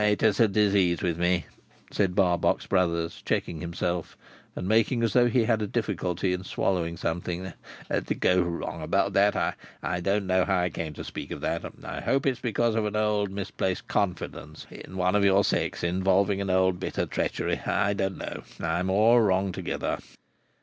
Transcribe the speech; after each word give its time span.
"It 0.01 0.23
is 0.23 0.39
a 0.39 0.47
disease 0.47 1.03
with 1.03 1.19
me," 1.19 1.45
said 1.91 2.15
Barbox 2.15 2.65
Brothers, 2.65 3.21
checking 3.23 3.61
himself, 3.61 4.17
and 4.55 4.67
making 4.67 5.03
as 5.03 5.13
though 5.13 5.27
he 5.29 5.43
had 5.43 5.61
a 5.61 5.67
difficulty 5.67 6.33
in 6.33 6.43
swallowing 6.43 6.97
something, 6.97 7.53
"to 7.93 8.15
go 8.15 8.41
wrong 8.41 8.81
about 8.81 9.13
that. 9.13 9.55
I 9.83 9.99
don't 9.99 10.25
know 10.25 10.43
how 10.43 10.59
I 10.59 10.69
came 10.71 10.93
to 10.93 11.03
speak 11.03 11.29
of 11.29 11.41
that. 11.41 11.61
I 11.83 12.01
hope 12.01 12.25
it 12.25 12.31
is 12.31 12.39
because 12.39 12.73
of 12.73 12.87
an 12.87 12.95
old 12.95 13.29
misplaced 13.29 13.87
confidence 13.87 14.65
in 14.71 14.97
one 14.97 15.13
of 15.15 15.23
your 15.23 15.43
sex 15.43 15.83
involving 15.83 16.41
an 16.41 16.49
old 16.49 16.79
bitter 16.79 17.05
treachery. 17.05 17.59
I 17.59 17.93
don't 17.93 18.17
know. 18.17 18.41
I 18.59 18.79
am 18.79 18.89
all 18.89 19.21
wrong 19.21 19.51
together." 19.51 19.99